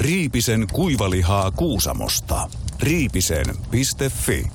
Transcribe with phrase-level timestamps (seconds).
[0.00, 2.48] Riipisen kuivalihaa Kuusamosta.
[2.82, 4.46] Riipisen.fi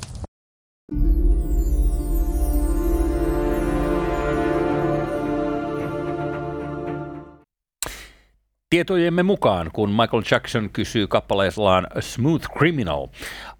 [8.70, 13.08] Tietojemme mukaan, kun Michael Jackson kysyy kappaleellaan Smooth Criminal,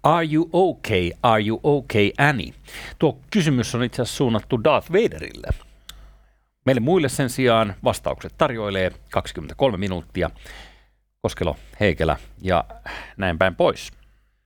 [0.02, 2.54] Are you okay, are you okay Annie?
[2.98, 5.48] Tuo kysymys on itse asiassa suunnattu Darth Vaderille.
[6.64, 10.30] Meille muille sen sijaan vastaukset tarjoilee 23 minuuttia.
[11.24, 12.64] Koskelo, Heikelä ja
[13.16, 13.92] näin päin pois.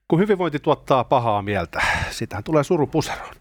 [0.09, 3.35] Kun hyvinvointi tuottaa pahaa mieltä, sitähän tulee surupuseroon.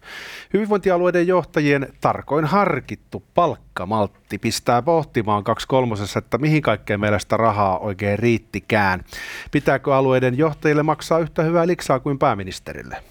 [0.54, 7.80] Hyvinvointialueiden johtajien tarkoin harkittu palkkamaltti pistää pohtimaan kaksi kolmosessa, että mihin kaikkeen meillä sitä rahaa
[7.80, 9.04] oikein riittikään.
[9.52, 13.04] Pitääkö alueiden johtajille maksaa yhtä hyvää liksaa kuin pääministerille?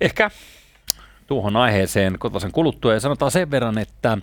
[0.00, 0.30] Ehkä
[1.32, 4.18] tuohon aiheeseen kotoisen kuluttua ja sanotaan sen verran, että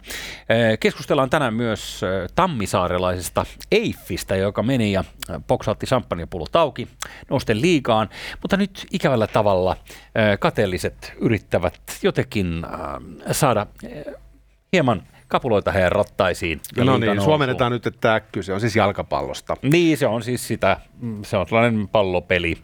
[0.50, 5.04] eh, keskustellaan tänään myös eh, tammisaarelaisesta Eiffistä, joka meni ja
[5.48, 6.88] poksautti champagnepullot auki
[7.30, 8.10] nousten liikaan,
[8.42, 9.78] mutta nyt ikävällä tavalla
[10.16, 12.66] eh, kateelliset yrittävät jotenkin
[13.32, 13.68] saada
[14.74, 16.62] hieman kapuloita heidän rattaisiin.
[16.78, 19.58] no niin, suomennetaan nyt, että kyse on siis jalkapallosta.
[19.62, 22.58] Niin, se on siis sitä, mm, se on sellainen pallopeli.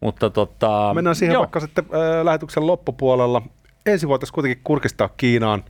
[0.00, 1.40] Mutta tota, Mennään siihen joo.
[1.40, 3.42] vaikka sitten äh, lähetyksen loppupuolella
[3.86, 5.64] ensin voitaisiin kuitenkin kurkistaa Kiinaan.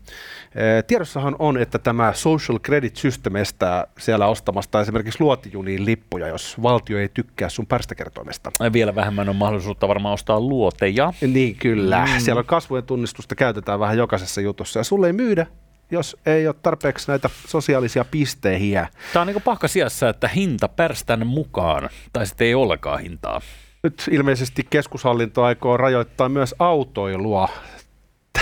[0.86, 6.98] Tiedossahan on, että tämä Social Credit System estää siellä ostamasta esimerkiksi luotijuniin lippuja, jos valtio
[6.98, 8.52] ei tykkää sun pärstäkertoimesta.
[8.72, 11.12] Vielä vähemmän on mahdollisuutta varmaan ostaa luoteja.
[11.20, 12.06] Niin kyllä.
[12.06, 12.20] Mm.
[12.20, 15.46] Siellä on kasvojen tunnistusta käytetään vähän jokaisessa jutussa ja sulle ei myydä
[15.90, 18.88] jos ei ole tarpeeksi näitä sosiaalisia pisteihiä.
[19.12, 23.40] Tämä on niin pahka sijassa, että hinta pärstän mukaan, tai sitten ei ollenkaan hintaa.
[23.82, 27.48] Nyt ilmeisesti keskushallinto aikoo rajoittaa myös autoilua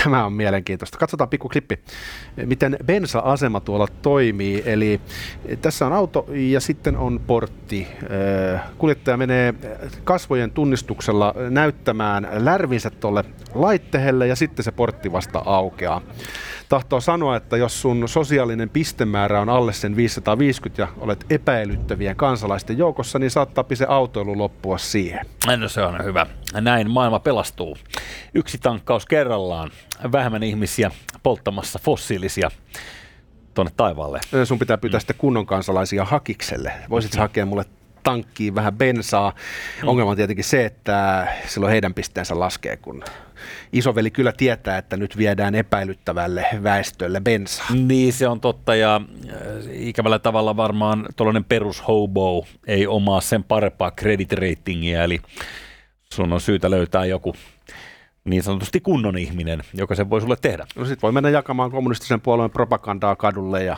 [0.03, 0.97] Tämä on mielenkiintoista.
[0.97, 1.79] Katsotaan pikku klippi,
[2.45, 4.63] miten bensa-asema tuolla toimii.
[4.65, 5.01] Eli
[5.61, 7.87] tässä on auto ja sitten on portti.
[8.77, 9.53] Kuljettaja menee
[10.03, 16.01] kasvojen tunnistuksella näyttämään lärvinsä tuolle laittehelle ja sitten se portti vasta aukeaa
[16.69, 22.77] tahtoo sanoa, että jos sun sosiaalinen pistemäärä on alle sen 550 ja olet epäilyttävien kansalaisten
[22.77, 25.25] joukossa, niin saattaa se autoilu loppua siihen.
[25.57, 26.25] No se on hyvä.
[26.61, 27.77] Näin maailma pelastuu.
[28.33, 29.71] Yksi tankkaus kerrallaan.
[30.11, 30.91] Vähemmän ihmisiä
[31.23, 32.51] polttamassa fossiilisia
[33.53, 34.19] tuonne taivaalle.
[34.43, 35.01] Sun pitää pyytää mm.
[35.01, 36.73] sitten kunnon kansalaisia hakikselle.
[36.89, 37.19] Voisit mm.
[37.19, 37.65] hakea mulle
[38.07, 39.33] tankkiin vähän bensaa.
[39.81, 39.87] Mm.
[39.87, 43.03] Ongelma on tietenkin se, että silloin heidän pisteensä laskee, kun
[43.73, 47.67] isoveli kyllä tietää, että nyt viedään epäilyttävälle väestölle bensaa.
[47.73, 49.35] Niin, se on totta ja äh,
[49.71, 55.21] ikävällä tavalla varmaan tuollainen perushobo ei omaa sen parempaa credit ratingia, eli
[56.13, 57.35] sun on syytä löytää joku
[58.23, 60.65] niin sanotusti kunnon ihminen, joka sen voi sulle tehdä.
[60.75, 63.77] No sit voi mennä jakamaan kommunistisen puolueen propagandaa kadulle ja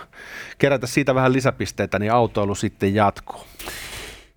[0.58, 3.42] kerätä siitä vähän lisäpisteitä, niin autoilu sitten jatkuu.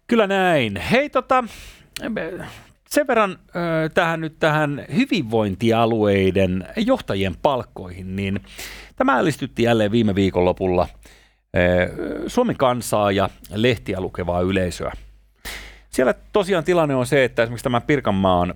[0.06, 0.76] Kyllä näin.
[0.76, 1.44] Hei tota,
[2.88, 3.38] sen verran
[3.94, 8.40] tähän nyt tähän hyvinvointialueiden johtajien palkkoihin, niin
[8.96, 10.88] tämä ällistytti jälleen viime viikonlopulla
[12.26, 14.92] Suomen kansaa ja lehtiä lukevaa yleisöä.
[15.90, 18.54] Siellä tosiaan tilanne on se, että esimerkiksi tämä Pirkanmaan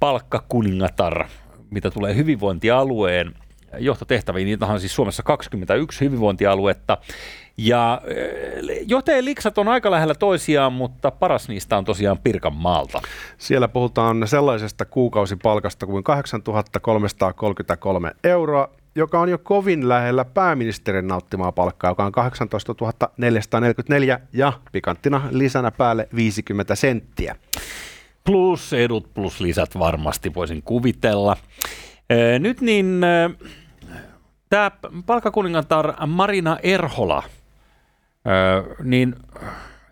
[0.00, 1.26] palkkakuningatar,
[1.70, 3.34] mitä tulee hyvinvointialueen
[3.78, 6.98] johtotehtäviin, niitä on siis Suomessa 21 hyvinvointialuetta,
[7.56, 13.02] ja eh, johtajien liksat on aika lähellä toisiaan, mutta paras niistä on tosiaan Pirkanmaalta.
[13.38, 21.90] Siellä puhutaan sellaisesta kuukausipalkasta kuin 8333 euroa, joka on jo kovin lähellä pääministerin nauttimaa palkkaa,
[21.90, 22.74] joka on 18
[23.16, 27.36] 444 ja pikanttina lisänä päälle 50 senttiä.
[28.24, 31.36] Plus edut plus lisät varmasti voisin kuvitella.
[32.10, 33.50] Eh, nyt niin eh,
[34.50, 34.70] tämä
[35.06, 37.22] palkkakuningatar Marina Erhola–
[38.26, 39.16] Öö, niin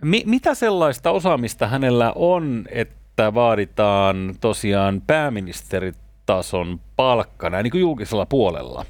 [0.02, 8.84] mi- mitä sellaista osaamista hänellä on, että vaaditaan tosiaan pääministeritason palkkana, niin kuin julkisella puolella?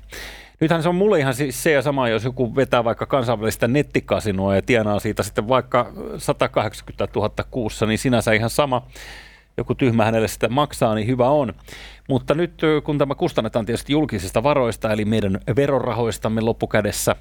[0.60, 4.54] Nythän se on mulle ihan siis se ja sama, jos joku vetää vaikka kansainvälistä nettikasinoa
[4.54, 8.86] ja tienaa siitä sitten vaikka 180 000 kuussa, niin sinänsä ihan sama.
[9.56, 11.52] Joku tyhmä hänelle sitä maksaa, niin hyvä on.
[12.08, 17.16] Mutta nyt kun tämä kustannetaan tietysti julkisista varoista, eli meidän verorahoistamme loppukädessä,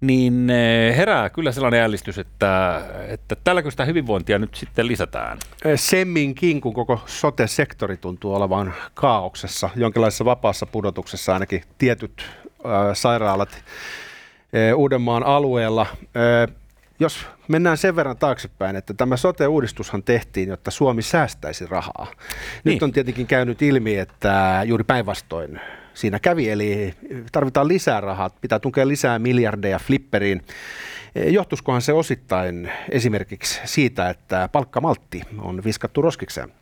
[0.00, 5.38] niin eh, herää kyllä sellainen ällistys, että, että tälläkö sitä hyvinvointia nyt sitten lisätään?
[5.64, 12.24] Eh, semminkin, kun koko sote-sektori tuntuu olevan kaauksessa, jonkinlaisessa vapaassa pudotuksessa ainakin tietyt
[12.66, 15.86] äh, sairaalat äh, Uudenmaan alueella.
[15.92, 16.54] Äh,
[17.00, 22.06] jos mennään sen verran taaksepäin, että tämä sote-uudistushan tehtiin, jotta Suomi säästäisi rahaa.
[22.10, 22.74] Niin.
[22.74, 25.60] Nyt on tietenkin käynyt ilmi, että juuri päinvastoin
[25.96, 26.94] siinä kävi, eli
[27.32, 30.42] tarvitaan lisää rahaa, pitää tunkea lisää miljardeja flipperiin.
[31.26, 36.52] Johtuskohan se osittain esimerkiksi siitä, että palkkamaltti on viskattu roskikseen?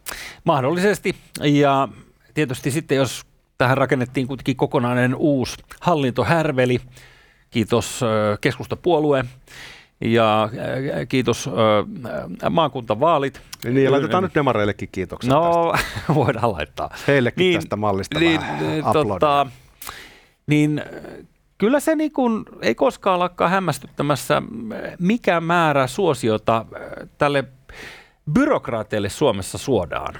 [0.44, 1.88] Mahdollisesti, ja
[2.34, 3.26] tietysti sitten jos
[3.58, 6.80] tähän rakennettiin kuitenkin kokonainen uusi hallintohärveli,
[7.50, 8.00] kiitos
[8.40, 9.24] keskustapuolue,
[10.00, 10.48] ja
[11.08, 11.50] kiitos
[12.50, 13.40] maakuntavaalit.
[13.64, 16.14] Niin, ja laitetaan nyt demareillekin kiitoksia No, tästä.
[16.14, 16.90] voidaan laittaa.
[17.06, 19.46] Heillekin niin, tästä mallista niin, vähän tota,
[20.46, 20.82] niin
[21.58, 24.42] kyllä se niin kuin, ei koskaan lakkaa hämmästyttämässä,
[24.98, 26.66] mikä määrä suosiota
[27.18, 27.44] tälle
[28.32, 30.14] byrokraateille Suomessa suodaan.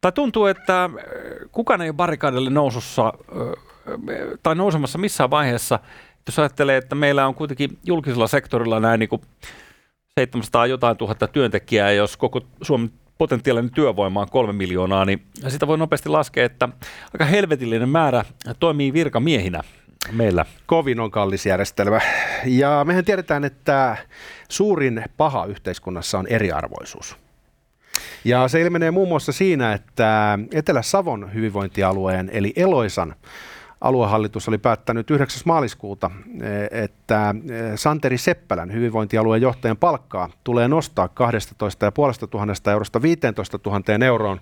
[0.00, 0.90] Tai tuntuu, että
[1.52, 3.12] kukaan ei ole barrikaadille nousussa
[4.42, 5.78] tai nousemassa missään vaiheessa,
[6.28, 9.22] jos ajattelee, että meillä on kuitenkin julkisella sektorilla näin niin kuin
[10.18, 15.78] 700 jotain tuhatta työntekijää, jos koko Suomen potentiaalinen työvoima on kolme miljoonaa, niin sitä voi
[15.78, 16.68] nopeasti laskea, että
[17.14, 18.24] aika helvetillinen määrä
[18.60, 19.60] toimii virkamiehinä
[20.12, 20.44] meillä.
[20.66, 22.00] Kovin on kallis järjestelmä.
[22.44, 23.96] Ja mehän tiedetään, että
[24.48, 27.16] suurin paha yhteiskunnassa on eriarvoisuus.
[28.24, 33.14] Ja se ilmenee muun muassa siinä, että Etelä-Savon hyvinvointialueen eli Eloisan
[33.80, 35.42] aluehallitus oli päättänyt 9.
[35.44, 36.10] maaliskuuta,
[36.40, 44.40] e, että e, Santeri Seppälän hyvinvointialueen johtajan palkkaa tulee nostaa 12,5 eurosta 15 000 euroon,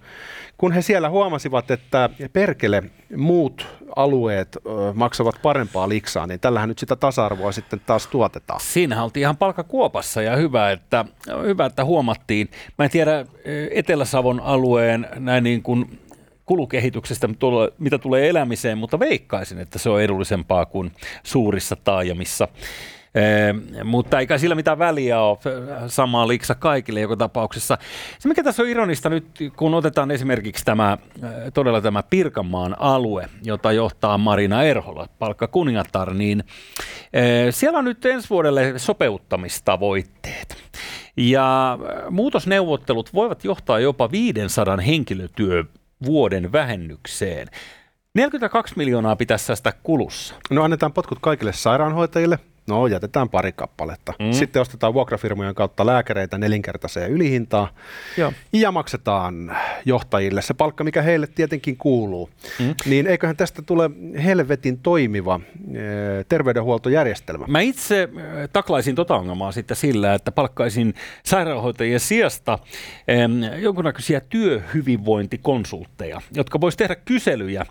[0.59, 2.83] kun he siellä huomasivat, että perkele
[3.17, 3.67] muut
[3.97, 4.59] alueet
[4.95, 8.61] maksavat parempaa liksaa, niin tällähän nyt sitä tasa-arvoa sitten taas tuotetaan.
[8.61, 11.05] Siinähän oltiin ihan palkkakuopassa ja hyvä, että,
[11.47, 12.51] hyvä, että huomattiin.
[12.79, 13.27] Mä en tiedä
[13.71, 16.06] Etelä-Savon alueen näin niin kuin
[16.47, 17.29] kulukehityksestä,
[17.79, 22.49] mitä tulee elämiseen, mutta veikkaisin, että se on edullisempaa kuin suurissa taajamissa.
[23.15, 23.55] Ee,
[23.85, 25.39] mutta eikä sillä mitään väliä ole,
[25.87, 27.79] sama liksa kaikille joka tapauksessa.
[28.19, 29.27] Se mikä tässä on ironista nyt,
[29.57, 30.99] kun otetaan esimerkiksi tämä,
[31.55, 36.45] todella tämä Pirkanmaan alue, jota johtaa Marina Erhola, palkka kuningatar, niin
[37.13, 40.57] ee, siellä on nyt ensi vuodelle sopeuttamistavoitteet.
[41.17, 41.79] Ja
[42.11, 45.65] muutosneuvottelut voivat johtaa jopa 500 henkilötyö
[46.05, 47.49] vuoden vähennykseen.
[48.15, 50.35] 42 miljoonaa pitäisi säästää kulussa.
[50.51, 54.13] No annetaan potkut kaikille sairaanhoitajille, No, jätetään pari kappaletta.
[54.19, 54.33] Mm.
[54.33, 57.69] Sitten ostetaan vuokrafirmojen kautta lääkäreitä nelinkertaiseen ylihintaa
[58.17, 58.33] Joo.
[58.53, 62.31] ja maksetaan johtajille se palkka, mikä heille tietenkin kuuluu.
[62.59, 62.75] Mm.
[62.87, 63.91] Niin eiköhän tästä tule
[64.25, 65.41] helvetin toimiva
[65.75, 65.81] e,
[66.29, 67.45] terveydenhuoltojärjestelmä.
[67.49, 68.09] Mä itse e,
[68.49, 72.59] taklaisin tota ongelmaa sitten sillä, että palkkaisin sairaanhoitajien sijasta
[73.09, 73.17] e,
[73.59, 77.67] jonkunnäköisiä työhyvinvointikonsultteja, jotka vois tehdä kyselyjä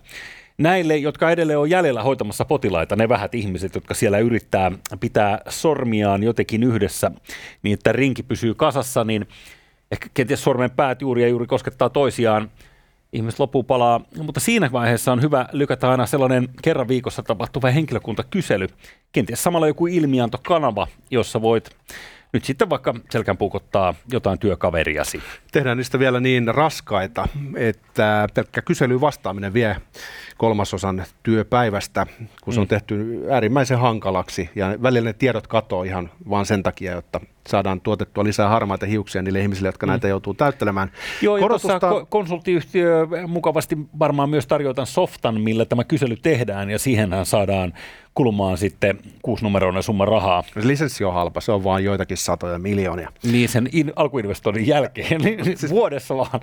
[0.58, 6.22] näille, jotka edelleen on jäljellä hoitamassa potilaita, ne vähät ihmiset, jotka siellä yrittää pitää sormiaan
[6.22, 7.10] jotenkin yhdessä
[7.62, 9.28] niin, että rinki pysyy kasassa, niin
[9.90, 12.50] ehkä kenties sormen päät juuri ja juuri koskettaa toisiaan,
[13.12, 14.00] ihmiset loppuun palaa.
[14.22, 18.68] Mutta siinä vaiheessa on hyvä lykätä aina sellainen kerran viikossa tapahtuva henkilökuntakysely,
[19.12, 21.70] kenties samalla joku ilmiantokanava, jossa voit
[22.32, 25.22] nyt sitten vaikka selkän puukottaa jotain työkaveriasi.
[25.52, 29.76] Tehdään niistä vielä niin raskaita, että pelkkä kysely vastaaminen vie
[30.36, 32.06] kolmasosan työpäivästä,
[32.44, 32.68] kun se on mm.
[32.68, 38.24] tehty äärimmäisen hankalaksi ja välillä ne tiedot katoo ihan vaan sen takia, jotta saadaan tuotettua
[38.24, 39.90] lisää harmaita hiuksia niille ihmisille, jotka mm.
[39.90, 40.90] näitä joutuu täyttelemään.
[41.22, 41.72] Joo, Korotusta...
[41.72, 47.72] ja konsulttiyhtiö mukavasti varmaan myös tarjotaan softan, millä tämä kysely tehdään, ja siihenhän saadaan
[48.14, 50.44] kulumaan sitten kuusinumeroinen summa rahaa.
[50.62, 53.12] Lisenssi on halpa, se on vain joitakin satoja miljoonia.
[53.32, 56.40] Niin sen in, alkuinvestoinnin jälkeen, niin siis, vuodessa vaan.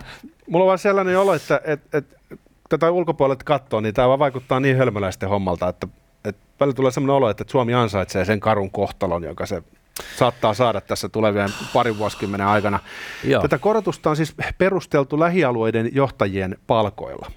[0.49, 2.15] Mulla on vaan sellainen olo, että, että, että
[2.79, 5.87] tätä ulkopuolelta katsoo, niin tämä vaan vaikuttaa niin hölmöläisten hommalta, että,
[6.25, 9.63] että välillä tulee sellainen olo, että Suomi ansaitsee sen karun kohtalon, joka se
[10.17, 12.79] saattaa saada tässä tulevien parin vuosikymmenen aikana.
[13.23, 13.41] Joo.
[13.41, 17.31] Tätä korotusta on siis perusteltu lähialueiden johtajien palkoilla.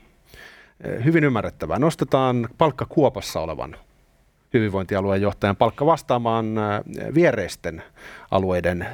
[1.04, 1.78] Hyvin ymmärrettävää.
[1.78, 3.76] Nostetaan palkka kuopassa olevan
[4.54, 6.46] hyvinvointialueen johtajan palkka vastaamaan
[7.14, 7.82] viereisten
[8.30, 8.86] alueiden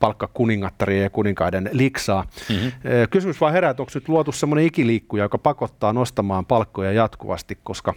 [0.00, 2.26] palkkakuningattarien ja kuninkaiden liksaa.
[2.48, 2.72] Mm-hmm.
[3.10, 7.94] Kysymys vaan herää, että onko nyt luotu semmoinen ikiliikkuja, joka pakottaa nostamaan palkkoja jatkuvasti, koska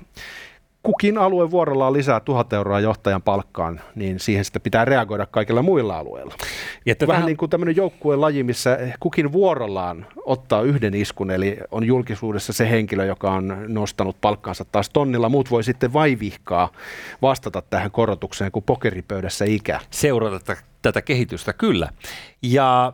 [0.84, 5.98] kukin alue vuorollaan lisää tuhat euroa johtajan palkkaan, niin siihen sitten pitää reagoida kaikilla muilla
[5.98, 6.36] alueilla.
[6.86, 7.25] Ja Vähän tähän...
[7.25, 12.69] niin kuin tämmöinen joukkueen laji, missä kukin vuorollaan ottaa yhden iskun, eli on julkisuudessa se
[12.69, 15.29] henkilö, joka on nostanut palkkaansa taas tonnilla.
[15.29, 16.69] Muut voi sitten vaivihkaa
[17.22, 19.79] vastata tähän korotukseen kuin pokeripöydässä ikä.
[19.91, 21.89] Seurata tätä kehitystä, kyllä.
[22.41, 22.93] Ja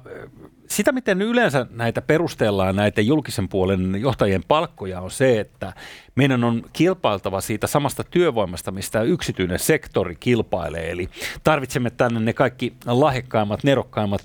[0.75, 5.73] sitä, miten yleensä näitä perustellaan, näitä julkisen puolen johtajien palkkoja, on se, että
[6.15, 10.91] meidän on kilpailtava siitä samasta työvoimasta, mistä yksityinen sektori kilpailee.
[10.91, 11.09] Eli
[11.43, 14.21] tarvitsemme tänne ne kaikki lahjakkaimmat, nerokkaimmat,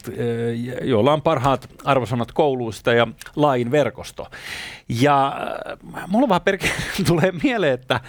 [0.83, 4.27] joilla on parhaat arvosanat kouluista ja lain verkosto.
[4.89, 5.37] Ja
[6.09, 6.71] mulla vaan perke
[7.09, 8.01] tulee mieleen, että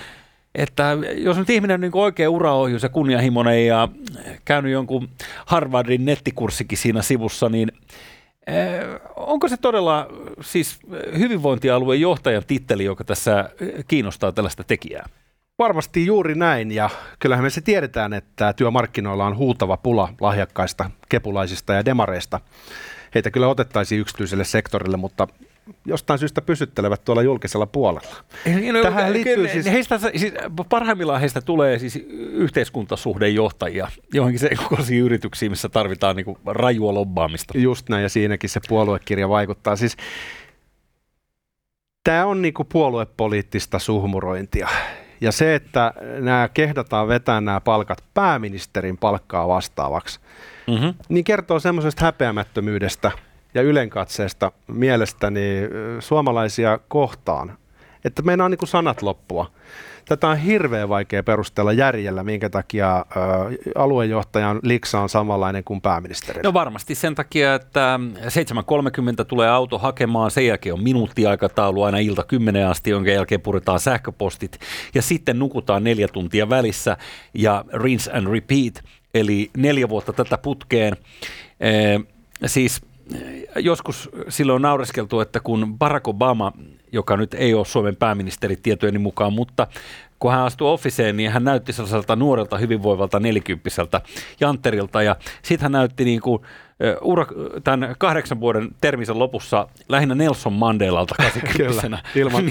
[0.55, 3.88] että jos nyt ihminen on niin oikein uraohjus ja kunnianhimoinen ja
[4.46, 5.10] käynyt jonkun
[5.46, 7.72] Harvardin nettikurssikin siinä sivussa, niin
[9.15, 10.07] onko se todella
[10.41, 10.79] siis
[11.17, 13.49] hyvinvointialueen johtajan titteli, joka tässä
[13.87, 15.09] kiinnostaa tällaista tekijää?
[15.59, 16.89] Varmasti juuri näin, ja
[17.19, 22.39] kyllähän me se tiedetään, että työmarkkinoilla on huutava pula lahjakkaista kepulaisista ja demareista.
[23.15, 25.27] Heitä kyllä otettaisiin yksityiselle sektorille, mutta
[25.85, 28.15] jostain syystä pysyttelevät tuolla julkisella puolella.
[28.73, 29.65] No, Tähän liittyy siis...
[29.65, 30.33] Heistä, siis...
[30.69, 31.95] Parhaimmillaan heistä tulee siis
[32.31, 37.57] yhteiskuntasuhdejohtajia johonkin kokoisiin yrityksiin, missä tarvitaan niin kuin rajua lobbaamista.
[37.57, 39.75] Just näin, ja siinäkin se puoluekirja vaikuttaa.
[39.75, 39.97] Siis
[42.03, 44.67] Tämä on niin kuin puoluepoliittista suhmurointia.
[45.21, 50.19] Ja se, että nämä kehdataan vetää nämä palkat pääministerin palkkaa vastaavaksi,
[50.67, 50.93] mm-hmm.
[51.09, 53.11] niin kertoo semmoisesta häpeämättömyydestä–
[53.53, 55.61] ja ylenkatseesta mielestäni
[55.99, 57.57] suomalaisia kohtaan,
[58.05, 59.51] että meidän on niin kuin sanat loppua.
[60.05, 63.03] Tätä on hirveän vaikea perustella järjellä, minkä takia ä,
[63.75, 66.41] aluejohtajan liksa on samanlainen kuin pääministeri.
[66.43, 67.99] No varmasti sen takia, että
[69.19, 73.79] 7.30 tulee auto hakemaan, sen jälkeen on minuuttiaikataulu aina ilta 10 asti, jonka jälkeen puretaan
[73.79, 74.59] sähköpostit
[74.95, 76.97] ja sitten nukutaan neljä tuntia välissä
[77.33, 80.97] ja rinse and repeat, eli neljä vuotta tätä putkeen.
[81.59, 81.99] E,
[82.45, 82.81] siis
[83.55, 86.53] joskus silloin on naureskeltu, että kun Barack Obama,
[86.91, 89.67] joka nyt ei ole Suomen pääministeri tietojeni mukaan, mutta
[90.19, 94.01] kun hän astui officeen, niin hän näytti sellaiselta nuorelta, hyvinvoivalta nelikymppiseltä
[94.39, 95.03] jantterilta.
[95.03, 96.41] Ja sitten hän näytti niin kuin,
[97.01, 97.25] ura,
[97.63, 101.99] tämän kahdeksan vuoden termisen lopussa lähinnä Nelson Mandelalta 80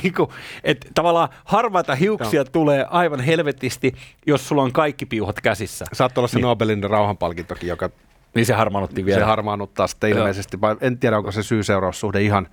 [0.03, 0.31] niin kuin,
[0.65, 2.45] että tavallaan harvaita hiuksia Joo.
[2.53, 3.95] tulee aivan helvetisti,
[4.27, 5.85] jos sulla on kaikki piuhat käsissä.
[5.93, 6.43] Saattaa olla se niin.
[6.43, 7.91] Nobelin rauhanpalkintokin, joka
[8.35, 9.21] niin se harmaannutti vielä.
[9.21, 10.59] Se harmaannuttaa sitten ilmeisesti.
[10.81, 12.49] En tiedä, onko se syy-seuraussuhde ihan,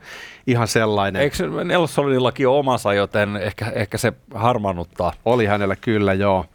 [0.48, 1.22] ihan sellainen.
[1.22, 5.14] Eikö Nelsonillakin ole omansa, joten ehkä, ehkä se harmaannuttaa.
[5.26, 6.46] Oli hänellä kyllä, joo.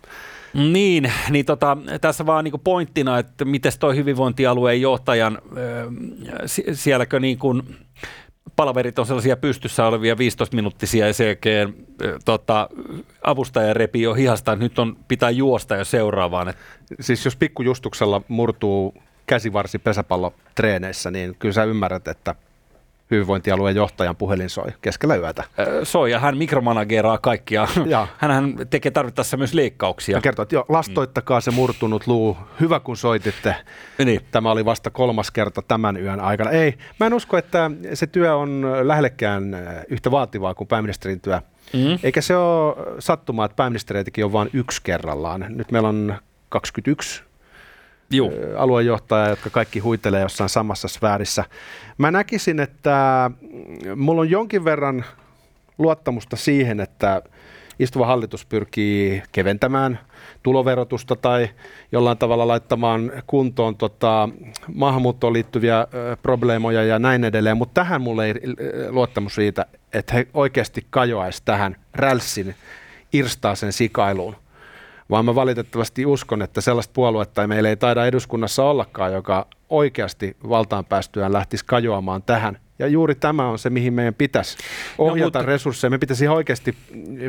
[0.55, 5.39] Niin, niin tota, tässä vaan niin pointtina, että miten toi hyvinvointialueen johtajan,
[6.73, 7.62] sielläkö niin kuin,
[8.57, 11.75] palaverit on sellaisia pystyssä olevia 15-minuuttisia ja sen jälkeen
[12.25, 12.69] tota,
[13.25, 16.49] avustaja repii jo hihasta, että nyt on, pitää juosta jo seuraavaan.
[16.49, 16.57] Et...
[17.00, 18.95] Siis jos pikkujustuksella murtuu
[19.31, 22.35] käsivarsi pesäpallotreeneissä, niin kyllä sä ymmärrät, että
[23.11, 25.45] hyvinvointialueen johtajan puhelin soi keskellä yötä.
[25.83, 27.69] Soi ja hän mikromanageraa kaikkia.
[28.19, 30.17] Hän tekee tarvittaessa myös leikkauksia.
[30.17, 32.37] Hän kertoo, että jo, lastoittakaa se murtunut luu.
[32.61, 33.57] Hyvä kun soititte.
[34.05, 34.21] Niin.
[34.31, 36.51] Tämä oli vasta kolmas kerta tämän yön aikana.
[36.51, 39.57] Ei, mä en usko, että se työ on lähellekään
[39.89, 41.41] yhtä vaativaa kuin pääministerin työ.
[41.73, 41.99] Mm.
[42.03, 45.47] Eikä se ole sattumaa, että pääministeriätikin on vain yksi kerrallaan.
[45.49, 46.15] Nyt meillä on
[46.49, 47.30] 21
[48.11, 48.33] Juu.
[48.57, 51.45] aluejohtajaa, jotka kaikki huitelee jossain samassa sfäärissä.
[51.99, 53.31] Mä näkisin, että
[53.97, 55.05] mulla on jonkin verran
[55.79, 57.23] luottamusta siihen, että
[57.79, 59.99] istuva hallitus pyrkii keventämään
[60.43, 61.49] tuloverotusta tai
[61.93, 64.29] jollain tavalla laittamaan kuntoon tota,
[64.75, 65.87] maahanmuuttoon liittyviä
[66.23, 68.35] probleemoja ja näin edelleen, mutta tähän mulle ei
[68.88, 72.55] luottamus siitä, että he oikeasti kajoaisi tähän rälssin
[73.12, 74.37] irstaaseen sikailuun
[75.11, 80.85] vaan mä valitettavasti uskon, että sellaista puoluetta meillä ei taida eduskunnassa ollakaan, joka oikeasti valtaan
[80.85, 82.59] päästyään lähtisi kajoamaan tähän.
[82.79, 85.52] Ja juuri tämä on se, mihin meidän pitäisi no, ohjata no, mutta...
[85.52, 85.90] resursseja.
[85.90, 86.76] Me pitäisi oikeasti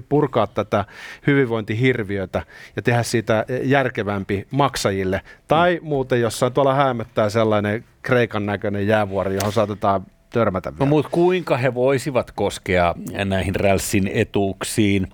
[0.09, 0.85] purkaa tätä
[1.27, 2.43] hyvinvointihirviötä
[2.75, 5.21] ja tehdä siitä järkevämpi maksajille.
[5.47, 5.87] Tai mm.
[5.87, 10.85] muuten jossain tuolla häämöttää sellainen Kreikan näköinen jäävuori, johon saatetaan törmätä no, vielä.
[10.85, 12.95] No, mutta kuinka he voisivat koskea
[13.25, 15.07] näihin rälssin etuuksiin?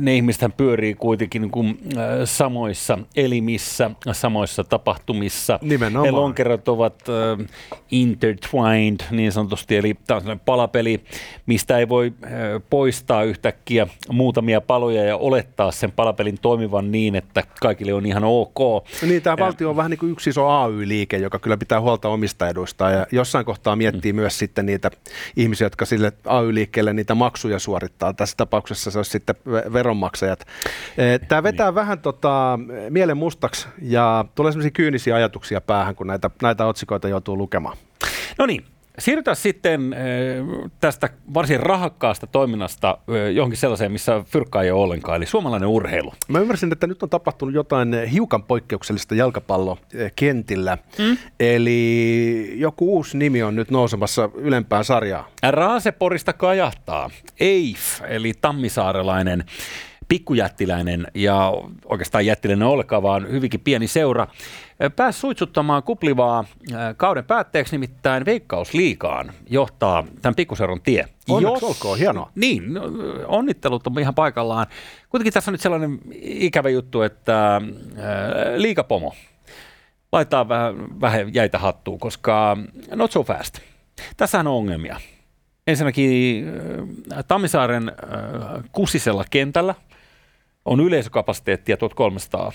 [0.00, 1.78] Ne ihmiset pyörii kuitenkin niin kuin
[2.24, 5.58] samoissa elimissä, samoissa tapahtumissa.
[5.62, 6.04] Nimenomaan.
[6.04, 7.02] Ne lonkerot ovat
[7.90, 11.00] intertwined niin sanotusti, eli tämä on sellainen palapeli,
[11.46, 12.12] mistä ei voi
[12.70, 18.58] poistaa yhtäkkiä muutamia paloja ja olettaa sen palapelin toimivan niin, että kaikille on ihan ok.
[18.58, 22.08] No niin, tämä valtio on vähän niin kuin yksi iso AY-liike, joka kyllä pitää huolta
[22.08, 24.16] omista eduista ja jossain kohtaa miettii mm.
[24.16, 24.90] myös sitten niitä
[25.36, 28.12] ihmisiä, jotka sille AY-liikkeelle niitä maksuja suorittaa.
[28.12, 29.34] Tässä tapauksessa se olisi sitten
[29.72, 30.46] veronmaksajat.
[30.98, 31.74] Eh, Tämä vetää niin.
[31.74, 32.58] vähän tota,
[32.90, 37.76] mielen mustaksi ja tulee sellaisia kyynisiä ajatuksia päähän, kun näitä, näitä otsikoita joutuu lukemaan.
[38.38, 38.64] No niin,
[38.98, 45.16] Siirrytään sitten äh, tästä varsin rahakkaasta toiminnasta äh, johonkin sellaiseen, missä fyrkkaa ei ole ollenkaan,
[45.16, 46.12] eli suomalainen urheilu.
[46.28, 51.16] Mä ymmärsin, että nyt on tapahtunut jotain hiukan poikkeuksellista jalkapallokentillä, mm.
[51.40, 55.28] eli joku uusi nimi on nyt nousemassa ylempään sarjaa.
[55.50, 57.10] Raaseporista kajahtaa
[57.40, 59.44] EIF, eli tammisaarelainen
[60.08, 61.52] pikkujättiläinen ja
[61.84, 64.26] oikeastaan jättiläinen olkaa, vaan hyvinkin pieni seura,
[64.96, 66.44] pääsi suitsuttamaan kuplivaa
[66.96, 71.08] kauden päätteeksi, nimittäin Veikkausliikaan johtaa tämän pikkuseuran tie.
[71.28, 72.30] Onneksi Jos, olkoon, hienoa.
[72.34, 72.82] Niin, no,
[73.26, 74.66] onnittelut on ihan paikallaan.
[75.08, 77.60] Kuitenkin tässä on nyt sellainen ikävä juttu, että
[78.56, 79.14] liikapomo
[80.12, 82.56] laittaa vähän, vähän jäitä hattuun, koska
[82.94, 83.58] not so fast.
[84.16, 85.00] Tässähän on ongelmia.
[85.66, 86.44] Ensinnäkin
[87.28, 87.92] Tammisaaren
[88.72, 89.74] kusisella kentällä
[90.64, 92.52] on yleisökapasiteettia 1300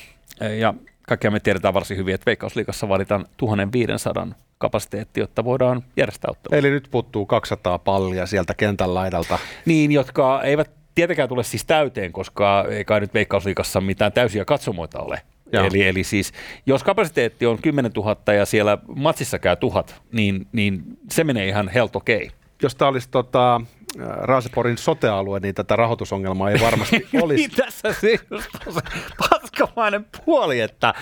[0.60, 6.60] ja kaikkia me tiedetään varsin hyvin, että Veikkausliikassa vaaditaan 1500 kapasiteetti, jotta voidaan järjestää ottelu.
[6.60, 9.40] Eli nyt puuttuu 200 pallia sieltä kentän laidalta.
[9.66, 15.00] Niin, jotka eivät tietenkään tule siis täyteen, koska ei kai nyt Veikkausliikassa mitään täysiä katsomoita
[15.00, 15.22] ole.
[15.52, 16.34] Eli, eli siis,
[16.66, 21.68] jos kapasiteetti on 10 000 ja siellä matsissa käy tuhat, niin, niin se menee ihan
[21.68, 22.32] heltokei.
[22.62, 23.62] Jos tämä olisi tota,
[23.98, 27.48] Raaseporin sotealue, niin tätä rahoitusongelmaa ei varmasti olisi.
[27.48, 28.82] niin tässä se just on se
[29.30, 30.94] paskamainen puoli, että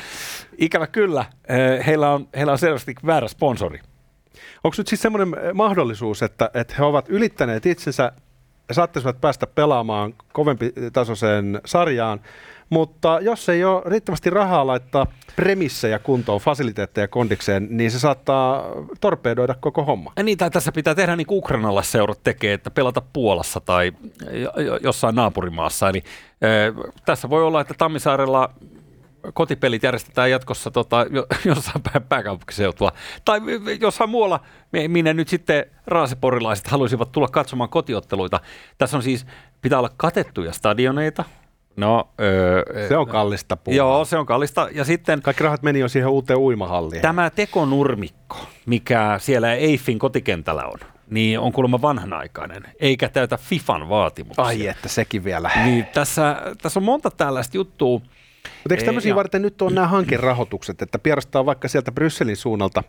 [0.57, 3.79] ikävä kyllä, eh, heillä on, heillä on selvästi väärä sponsori.
[4.63, 8.11] Onko nyt siis semmoinen eh, mahdollisuus, että, että he ovat ylittäneet itsensä
[8.69, 12.21] ja saattaisivat päästä pelaamaan kovempi tasoiseen sarjaan,
[12.69, 18.65] mutta jos ei ole riittävästi rahaa laittaa premissejä kuntoon, fasiliteetteja kondikseen, niin se saattaa
[19.01, 20.13] torpedoida koko homma.
[20.17, 21.43] Ja niin, tai tässä pitää tehdä niin kuin
[21.81, 23.91] seurat tekee, että pelata Puolassa tai
[24.81, 25.89] jossain naapurimaassa.
[25.89, 28.53] Eli äh, tässä voi olla, että Tammisaarella
[29.33, 31.05] kotipelit järjestetään jatkossa tota,
[31.45, 32.91] jossain päin pääkaupunkiseutua.
[33.25, 33.41] Tai
[33.81, 34.39] jossain muualla,
[34.87, 38.39] minne nyt sitten raaseporilaiset haluaisivat tulla katsomaan kotiotteluita.
[38.77, 39.25] Tässä on siis,
[39.61, 41.23] pitää olla katettuja stadioneita,
[41.77, 43.77] No, öö, se on kallista puhua.
[43.77, 44.69] Joo, se on kallista.
[44.71, 47.01] Ja sitten, Kaikki rahat meni jo siihen uuteen uimahalliin.
[47.01, 50.79] Tämä tekonurmikko, mikä siellä Eiffin kotikentällä on,
[51.09, 54.45] niin on kuulemma vanhanaikainen, eikä täytä FIFAn vaatimuksia.
[54.45, 55.51] Ai että sekin vielä.
[55.65, 58.01] Niin, tässä, tässä on monta tällaista juttua.
[58.63, 59.15] Mutta eikö tämmöisiä ja...
[59.15, 62.83] varten nyt on nämä hankerahoitukset, että pierastaa vaikka sieltä Brysselin suunnalta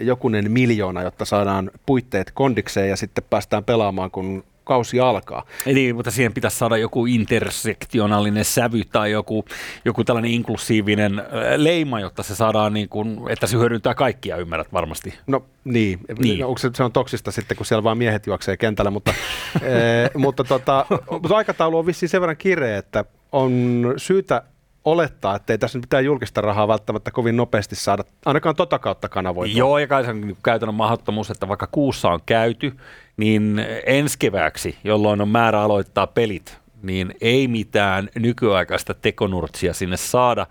[0.00, 5.44] jokunen miljoona, jotta saadaan puitteet kondikseen ja sitten päästään pelaamaan, kun kausi alkaa.
[5.66, 9.44] Eli, mutta siihen pitäisi saada joku intersektionaalinen sävy tai joku,
[9.84, 11.22] joku tällainen inklusiivinen
[11.56, 15.14] leima, jotta se saadaan, niin kuin, että se hyödyntää kaikkia, ymmärrät varmasti.
[15.26, 16.40] No niin, niin.
[16.40, 19.14] No, onko se, se on toksista sitten, kun siellä vaan miehet juoksee kentällä, mutta,
[19.62, 24.42] ee, mutta, tota, mutta aikataulu on vissiin sen verran kireä, että on syytä
[24.84, 29.08] olettaa, että ei tässä nyt mitään julkista rahaa välttämättä kovin nopeasti saada, ainakaan tota kautta
[29.08, 29.58] kanavoitua.
[29.58, 32.76] Joo, ja kai se on niin käytännön mahdottomuus, että vaikka kuussa on käyty,
[33.16, 40.46] niin ensi kevääksi, jolloin on määrä aloittaa pelit, niin ei mitään nykyaikaista tekonurtsia sinne saada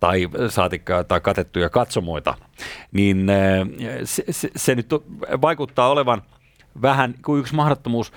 [0.00, 2.34] tai saatikka tai katettuja katsomoita,
[2.92, 3.66] niin eh,
[4.04, 4.86] se, se, se nyt
[5.40, 6.22] vaikuttaa olevan
[6.82, 8.12] vähän kuin yksi mahdottomuus.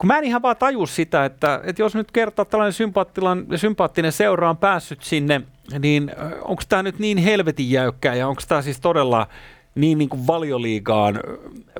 [0.00, 4.50] Kun mä en ihan vaan taju sitä, että, että jos nyt kertaa tällainen sympaattinen seura
[4.50, 5.42] on päässyt sinne,
[5.78, 9.26] niin onko tämä nyt niin helvetin jäykkää ja onko tämä siis todella
[9.74, 11.20] niin, niin kuin valioliigaan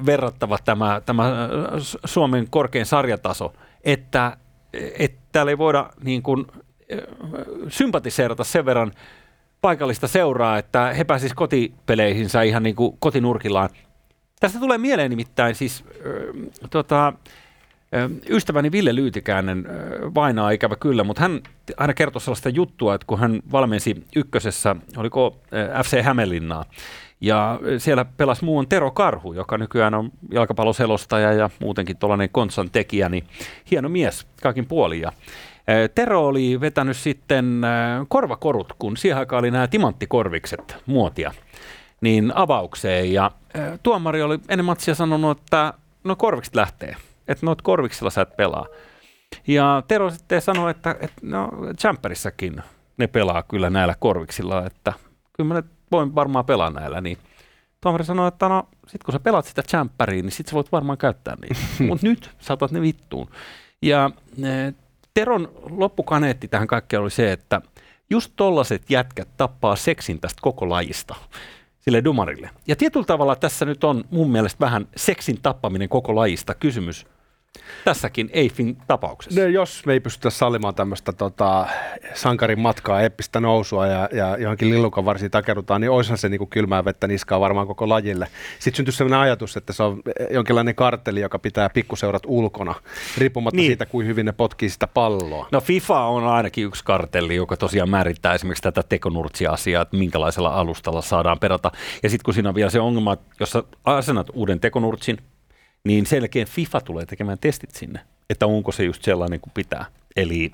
[0.06, 1.48] verrattava tämä, tämä
[2.04, 3.52] Suomen korkein sarjataso,
[3.84, 4.36] että,
[4.98, 6.46] että täällä ei voida niin kuin,
[7.68, 8.92] sympatiseerata sen verran
[9.60, 13.70] paikallista seuraa, että he pääsisivät kotipeleihinsä ihan niin kuin kotinurkillaan.
[14.40, 17.12] Tästä tulee mieleen nimittäin siis äh, tota,
[18.28, 19.64] Ystäväni Ville Lyytikäinen
[20.14, 21.40] vainaa ikävä kyllä, mutta hän
[21.76, 25.36] aina kertoi sellaista juttua, että kun hän valmensi ykkösessä, oliko
[25.84, 26.64] FC Hämeenlinnaa,
[27.20, 33.08] ja siellä pelasi muun Tero Karhu, joka nykyään on jalkapalloselostaja ja muutenkin tuollainen konsan tekijä,
[33.08, 33.24] niin
[33.70, 35.06] hieno mies kaikin puolin.
[35.94, 37.62] Tero oli vetänyt sitten
[38.08, 41.32] korvakorut, kun siihen aikaan oli nämä timanttikorvikset muotia,
[42.00, 43.12] niin avaukseen.
[43.12, 43.30] Ja
[43.82, 45.74] tuomari oli ennen matsia sanonut, että
[46.04, 46.96] no korvikset lähtee,
[47.30, 48.66] että noit korviksilla sä et pelaa.
[49.46, 52.62] Ja Tero sitten sanoi, että, että no Champerissakin
[52.96, 54.92] ne pelaa kyllä näillä korviksilla, että
[55.32, 55.62] kyllä mä
[55.92, 57.18] voin varmaan pelaa näillä, niin
[57.80, 60.98] tuomari sanoi, että no sit kun sä pelaat sitä champperiin, niin sit sä voit varmaan
[60.98, 61.60] käyttää niitä.
[61.88, 63.30] Mutta nyt saatat ne vittuun.
[63.82, 64.10] Ja
[64.42, 64.72] e,
[65.14, 67.60] Teron loppukaneetti tähän kaikkeen oli se, että
[68.10, 71.14] just tollaset jätkät tappaa seksin tästä koko lajista
[71.80, 72.50] sille dumarille.
[72.66, 77.06] Ja tietyllä tavalla tässä nyt on mun mielestä vähän seksin tappaminen koko lajista kysymys
[77.84, 79.40] Tässäkin Eiffin tapauksessa.
[79.40, 81.66] No, jos me ei pystytä sallimaan tämmöistä tota,
[82.14, 86.50] sankarin matkaa, eppistä nousua ja, ja johonkin lillukan varsiin takerutaan, niin olisihan se niin kuin
[86.50, 88.26] kylmää vettä niskaa varmaan koko lajille.
[88.58, 92.74] Sitten syntyy sellainen ajatus, että se on jonkinlainen karteli, joka pitää pikkuseurat ulkona,
[93.18, 93.66] riippumatta niin.
[93.66, 95.48] siitä, kuin hyvin ne potkii sitä palloa.
[95.52, 101.02] No FIFA on ainakin yksi kartelli, joka tosiaan määrittää esimerkiksi tätä tekonurtsia-asiaa, että minkälaisella alustalla
[101.02, 101.70] saadaan perata.
[102.02, 105.18] Ja sitten kun siinä on vielä se ongelma, että jos asennat uuden tekonurtsin,
[105.84, 109.84] niin selkeän FIFA tulee tekemään testit sinne, että onko se just sellainen kuin pitää.
[110.16, 110.52] Eli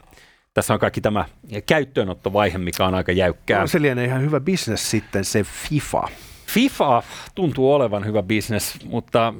[0.54, 1.24] tässä on kaikki tämä
[1.66, 3.60] käyttöönottovaihe, mikä on aika jäykkää.
[3.60, 6.02] No, se lienee ihan hyvä bisnes sitten, se FIFA.
[6.46, 7.02] FIFA
[7.34, 9.34] tuntuu olevan hyvä bisnes, mutta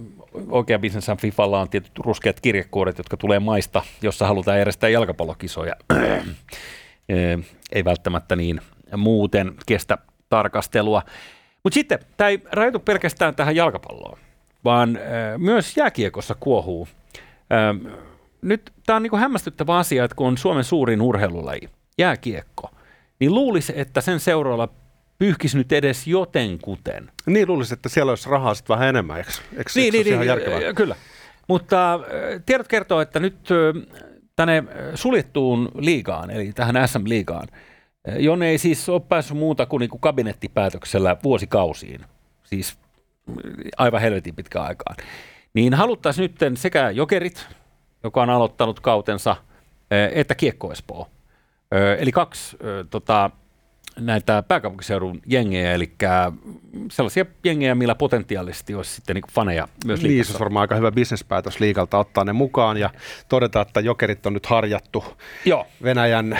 [0.49, 5.75] oikea bisnes FIFalla on tietyt ruskeat kirjekuoret, jotka tulee maista, jossa halutaan järjestää jalkapallokisoja.
[7.73, 8.61] ei välttämättä niin
[8.97, 11.03] muuten kestä tarkastelua.
[11.63, 14.19] Mutta sitten tämä ei rajoitu pelkästään tähän jalkapalloon
[14.67, 15.03] vaan äh,
[15.39, 16.89] myös jääkiekossa kuohuu.
[17.53, 17.97] Äh,
[18.43, 22.71] nyt tämä on niinku hämmästyttävä asia, että kun on Suomen suurin urheilulaji, jääkiekko,
[23.21, 24.69] niin luulisi, että sen seuraalla
[25.19, 27.11] pyyhkisi nyt edes jotenkuten.
[27.27, 30.29] Niin luulisi, että siellä olisi rahaa sitten vähän enemmän, eikö, eikö niin, niin, ihan niin,
[30.29, 30.73] järkevää?
[30.73, 30.97] Kyllä.
[31.49, 32.01] Mutta äh,
[32.47, 33.83] tiedot kertoo, että nyt äh,
[34.37, 37.49] tänne suljettuun liigaan, eli tähän SM-liigaan,
[38.09, 42.01] äh, jonne ei siis ole päässyt muuta kuin, niin kuin kabinettipäätöksellä vuosikausiin,
[42.45, 42.79] siis
[43.77, 44.97] aivan helvetin pitkään aikaan.
[45.55, 47.47] Niin haluttaisiin nyt sekä Jokerit,
[48.03, 49.37] joka on aloittanut kautensa,
[50.13, 51.09] että Kiekko Espoo.
[51.99, 52.57] Eli kaksi
[52.91, 53.31] tota,
[54.01, 55.93] näitä pääkaupunkiseudun jengejä, eli
[56.91, 60.09] sellaisia jengejä, millä potentiaalisesti olisi sitten niin faneja myös liikassa.
[60.09, 62.91] Niin, se on varmaan aika hyvä bisnespäätös liikalta ottaa ne mukaan ja
[63.29, 65.05] todeta, että jokerit on nyt harjattu
[65.45, 65.67] Joo.
[65.83, 66.39] Venäjän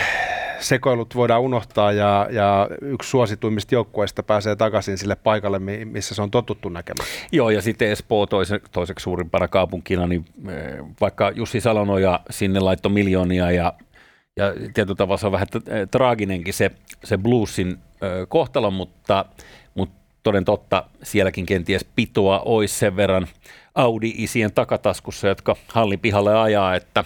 [0.59, 6.31] sekoilut voidaan unohtaa ja, ja yksi suosituimmista joukkueista pääsee takaisin sille paikalle, missä se on
[6.31, 7.09] totuttu näkemään.
[7.31, 12.91] Joo, ja sitten Espoo toise, toiseksi suurimpana kaupunkina, niin eh, vaikka Jussi Salonoja sinne laittoi
[12.91, 13.73] miljoonia ja,
[14.37, 16.71] ja tietyllä tavalla se on vähän eh, traaginenkin se,
[17.03, 19.25] se bluesin eh, kohtalo, mutta,
[19.75, 23.27] mutta toden totta sielläkin kenties pitoa olisi sen verran
[23.75, 27.03] Audi-isien takataskussa, jotka hallin pihalle ajaa, että,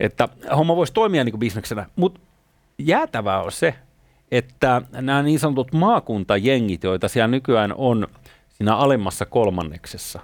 [0.00, 1.86] että homma voisi toimia niin kuin bisneksenä.
[1.96, 2.20] Mutta
[2.78, 3.74] jäätävää on se,
[4.30, 8.08] että nämä niin sanotut maakuntajengit, joita siellä nykyään on
[8.48, 10.20] siinä alemmassa kolmanneksessa,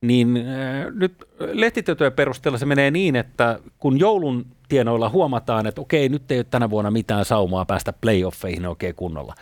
[0.00, 6.08] niin äh, nyt lehtitietojen perusteella se menee niin, että kun joulun tienoilla huomataan, että okei,
[6.08, 9.34] nyt ei ole tänä vuonna mitään saumaa päästä playoffeihin oikein kunnolla,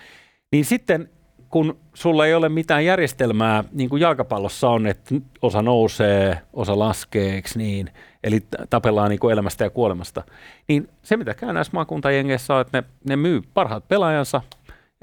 [0.53, 1.09] niin sitten
[1.55, 7.43] kun sulla ei ole mitään järjestelmää, niin kuin jalkapallossa on, että osa nousee, osa laskee,
[7.55, 7.91] niin,
[8.25, 8.41] eli
[8.71, 10.23] tapellaan niin kuin elämästä ja kuolemasta,
[10.69, 14.41] niin se mitä käy näissä maakuntajengeissä on, että ne, ne myy parhaat pelaajansa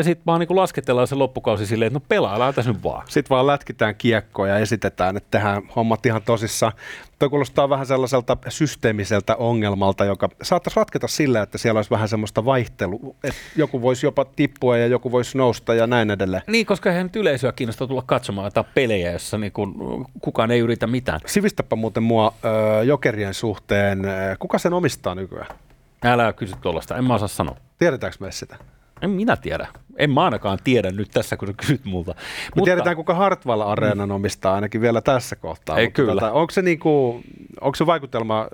[0.01, 3.07] ja sitten vaan niin lasketellaan se loppukausi silleen, että no pelaillaan tässä nyt vaan.
[3.09, 6.73] Sitten vaan lätkitään kiekkoa ja esitetään, että tehdään hommat ihan tosissaan.
[7.19, 12.45] Tuo kuulostaa vähän sellaiselta systeemiseltä ongelmalta, joka saattaisi ratketa sillä, että siellä olisi vähän semmoista
[12.45, 16.43] vaihtelua, että joku voisi jopa tippua ja joku voisi nousta ja näin edelleen.
[16.47, 20.59] Niin, koska eihän nyt yleisöä kiinnostaa tulla katsomaan jotain pelejä, jossa niin kun kukaan ei
[20.59, 21.19] yritä mitään.
[21.25, 22.33] Sivistäpä muuten mua
[22.79, 24.01] ö, jokerien suhteen.
[24.39, 25.55] Kuka sen omistaa nykyään?
[26.03, 27.55] Älä kysy tuollaista, en mä osaa sanoa.
[27.77, 28.55] Tiedetäänkö me sitä?
[29.01, 29.67] En minä tiedä.
[29.97, 32.12] En mä ainakaan tiedä nyt tässä, kun sä kysyt multa.
[32.12, 32.21] Me
[32.56, 34.15] Mutta, tiedetään, kuka Hartwall Areenan mm.
[34.15, 35.77] omistaa ainakin vielä tässä kohtaa.
[35.77, 36.13] Ei kyllä.
[36.13, 37.21] Tota, onko, se niinku,
[37.62, 38.47] onko se vaikutelma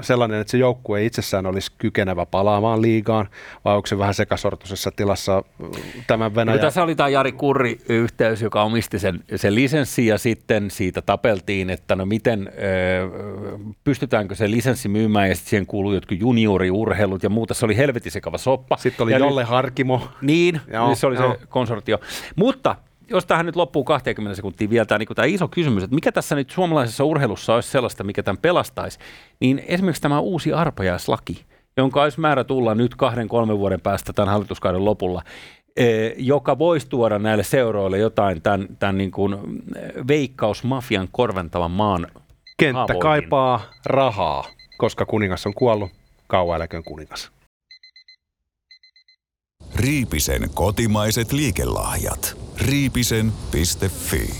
[0.00, 3.28] sellainen, että se joukkue itsessään olisi kykenevä palaamaan liigaan,
[3.64, 5.44] vai onko se vähän sekasortoisessa tilassa
[6.06, 6.58] tämän Venäjän?
[6.58, 11.70] No, tässä oli tämä Jari Kurri-yhteys, joka omisti sen, sen lisenssin, ja sitten siitä tapeltiin,
[11.70, 12.52] että no miten,
[13.84, 17.54] pystytäänkö se lisenssi myymään, ja sitten siihen kuuluu jotkut junioriurheilut ja muuta.
[17.54, 18.76] Se oli helvetin sekava soppa.
[18.76, 20.08] Sitten oli ja Jolle nyt, Harkimo.
[20.22, 21.36] Niin, Joo, niin se oli joo.
[21.40, 21.98] se konsortio.
[22.36, 22.76] Mutta
[23.10, 26.34] jos tähän nyt loppuu 20 sekuntia vielä tämä, niin tämä iso kysymys, että mikä tässä
[26.34, 28.98] nyt suomalaisessa urheilussa olisi sellaista, mikä tämän pelastaisi,
[29.40, 31.44] niin esimerkiksi tämä uusi arpajaislaki,
[31.76, 35.22] jonka olisi määrä tulla nyt kahden, kolmen vuoden päästä tämän hallituskauden lopulla,
[35.76, 39.36] e, joka voisi tuoda näille seuroille jotain tämän, tämän niin kuin
[40.08, 42.06] veikkausmafian korventavan maan
[42.56, 43.00] Kenttä avoihin.
[43.00, 44.44] kaipaa rahaa,
[44.78, 45.90] koska kuningas on kuollut,
[46.26, 47.37] kauan eläköön kuningas.
[49.78, 52.36] Riipisen kotimaiset liikelahjat.
[52.56, 54.34] Riipisen.fi